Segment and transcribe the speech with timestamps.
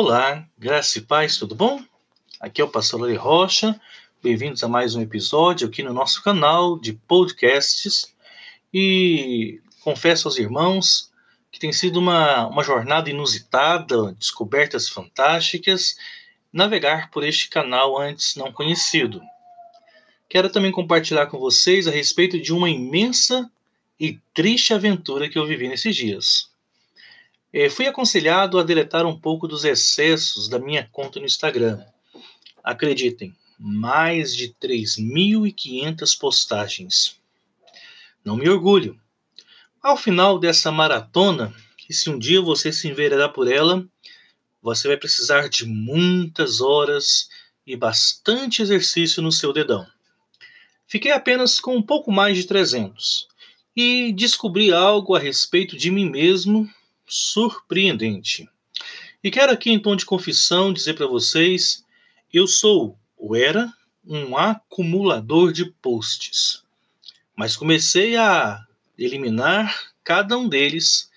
[0.00, 1.82] Olá, graça e paz, tudo bom?
[2.38, 3.80] Aqui é o pastor Lore Rocha,
[4.22, 8.14] bem-vindos a mais um episódio aqui no nosso canal de podcasts
[8.72, 11.10] e confesso aos irmãos
[11.50, 15.96] que tem sido uma, uma jornada inusitada, descobertas fantásticas,
[16.52, 19.20] navegar por este canal antes não conhecido.
[20.28, 23.50] Quero também compartilhar com vocês a respeito de uma imensa
[23.98, 26.56] e triste aventura que eu vivi nesses dias.
[27.50, 31.82] É, fui aconselhado a deletar um pouco dos excessos da minha conta no Instagram.
[32.62, 37.18] Acreditem, mais de 3.500 postagens.
[38.22, 39.00] Não me orgulho.
[39.82, 41.54] Ao final dessa maratona,
[41.88, 43.82] e se um dia você se enveredar por ela,
[44.60, 47.30] você vai precisar de muitas horas
[47.66, 49.86] e bastante exercício no seu dedão.
[50.86, 53.26] Fiquei apenas com um pouco mais de 300
[53.74, 56.68] e descobri algo a respeito de mim mesmo
[57.08, 58.48] surpreendente.
[59.22, 61.84] E quero aqui, em tom de confissão, dizer para vocês:
[62.32, 63.72] eu sou, ou era,
[64.06, 66.62] um acumulador de posts.
[67.36, 68.64] Mas comecei a
[68.96, 71.10] eliminar cada um deles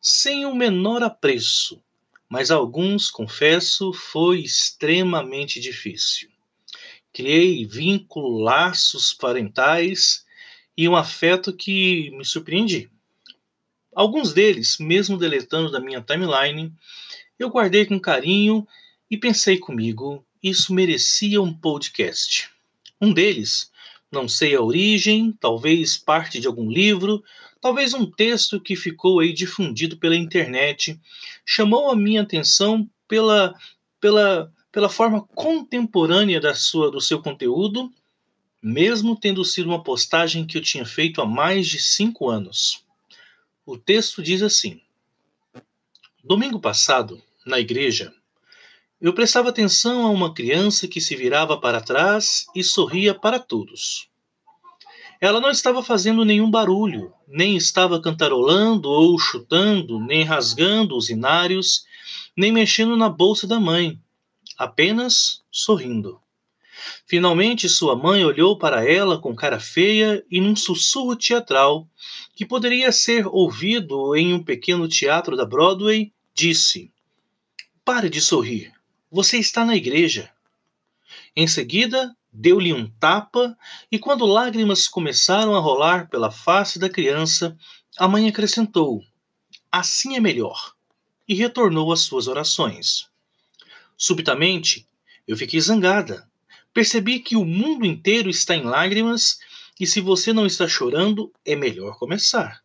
[0.00, 1.82] sem o menor apreço.
[2.28, 6.28] Mas alguns, confesso, foi extremamente difícil.
[7.12, 10.24] Criei vínculo, laços parentais
[10.76, 12.90] e um afeto que me surpreendi.
[13.96, 16.70] Alguns deles, mesmo deletando da minha timeline,
[17.38, 18.68] eu guardei com carinho
[19.10, 22.50] e pensei comigo, isso merecia um podcast.
[23.00, 23.72] Um deles,
[24.12, 27.24] não sei a origem, talvez parte de algum livro,
[27.58, 31.00] talvez um texto que ficou aí difundido pela internet,
[31.42, 33.54] chamou a minha atenção pela
[33.98, 37.90] pela pela forma contemporânea da sua do seu conteúdo,
[38.62, 42.84] mesmo tendo sido uma postagem que eu tinha feito há mais de cinco anos.
[43.68, 44.80] O texto diz assim:
[46.22, 48.14] Domingo passado, na igreja,
[49.00, 54.08] eu prestava atenção a uma criança que se virava para trás e sorria para todos.
[55.20, 61.84] Ela não estava fazendo nenhum barulho, nem estava cantarolando ou chutando, nem rasgando os inários,
[62.36, 63.98] nem mexendo na bolsa da mãe,
[64.56, 66.20] apenas sorrindo.
[67.06, 71.88] Finalmente, sua mãe olhou para ela com cara feia e num sussurro teatral,
[72.34, 76.92] que poderia ser ouvido em um pequeno teatro da Broadway, disse:
[77.84, 78.72] Pare de sorrir,
[79.10, 80.30] você está na igreja.
[81.34, 83.56] Em seguida, deu-lhe um tapa
[83.90, 87.56] e, quando lágrimas começaram a rolar pela face da criança,
[87.96, 89.02] a mãe acrescentou:
[89.70, 90.74] Assim é melhor,
[91.26, 93.08] e retornou às suas orações.
[93.96, 94.86] Subitamente,
[95.26, 96.28] eu fiquei zangada
[96.76, 99.38] Percebi que o mundo inteiro está em lágrimas
[99.80, 102.62] e se você não está chorando, é melhor começar.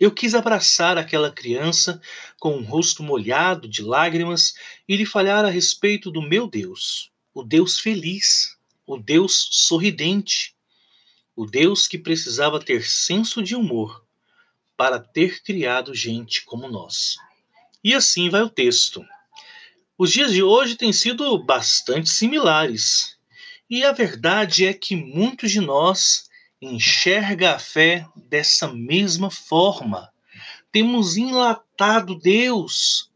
[0.00, 2.02] Eu quis abraçar aquela criança
[2.40, 4.54] com um rosto molhado de lágrimas
[4.88, 10.52] e lhe falar a respeito do meu Deus, o Deus feliz, o Deus sorridente,
[11.36, 14.04] o Deus que precisava ter senso de humor
[14.76, 17.14] para ter criado gente como nós.
[17.84, 19.06] E assim vai o texto.
[19.96, 23.15] Os dias de hoje têm sido bastante similares.
[23.68, 26.28] E a verdade é que muitos de nós
[26.62, 30.08] enxerga a fé dessa mesma forma.
[30.70, 33.10] Temos enlatado Deus,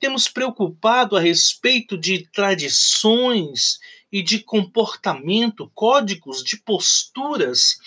[0.00, 3.78] temos preocupado a respeito de tradições
[4.10, 7.78] e de comportamento, códigos de posturas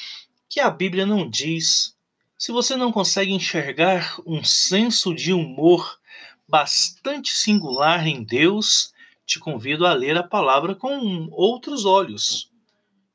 [0.47, 1.97] que a Bíblia não diz.
[2.37, 5.99] Se você não consegue enxergar um senso de humor
[6.47, 8.93] bastante singular em Deus,
[9.25, 12.51] te convido a ler a palavra com outros olhos.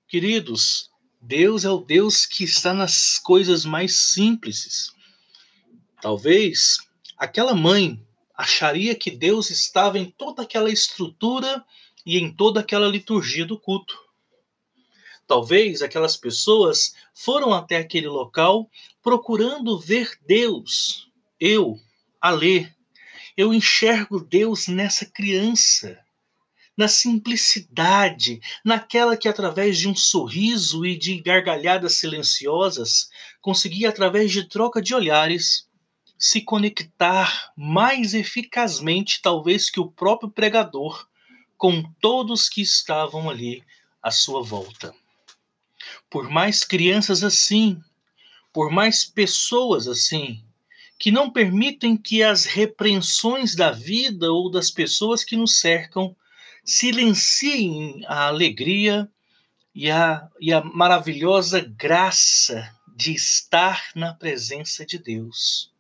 [0.09, 0.91] Queridos,
[1.21, 4.93] Deus é o Deus que está nas coisas mais simples.
[6.01, 6.79] Talvez
[7.17, 8.05] aquela mãe
[8.35, 11.65] acharia que Deus estava em toda aquela estrutura
[12.05, 13.97] e em toda aquela liturgia do culto.
[15.27, 18.69] Talvez aquelas pessoas foram até aquele local
[19.03, 21.09] procurando ver Deus.
[21.39, 21.79] Eu,
[22.21, 22.75] a ler,
[23.37, 25.99] eu enxergo Deus nessa criança.
[26.77, 33.11] na simplicidade, naquela que através de um sorriso e de gargalhadas silenciosas
[33.43, 35.69] conseguia através de troca de olhares
[36.19, 41.07] se conectar mais eficazmente talvez que o próprio pregador
[41.59, 43.63] com todos que estavam ali
[44.03, 44.95] à sua volta.
[46.09, 47.79] Por mais crianças assim,
[48.53, 50.43] por mais pessoas assim,
[51.01, 56.15] que não permitem que as repreensões da vida ou das pessoas que nos cercam
[56.63, 59.11] silenciem a alegria
[59.75, 65.73] e a, e a maravilhosa graça de estar na presença de Deus,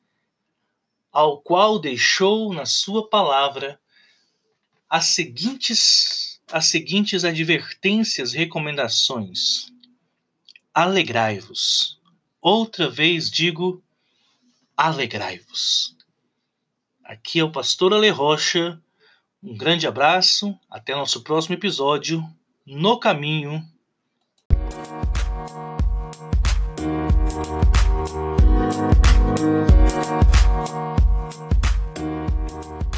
[1.13, 3.79] ao qual deixou na sua palavra
[4.89, 9.71] as seguintes, as seguintes advertências, recomendações.
[10.73, 12.01] Alegrai-vos.
[12.41, 13.85] Outra vez digo,
[14.81, 15.95] alegrai-vos.
[17.05, 18.81] Aqui é o pastor Ale Rocha.
[19.43, 22.25] Um grande abraço, até nosso próximo episódio
[22.67, 23.63] no caminho.
[29.37, 29.61] Thank
[32.75, 32.90] you.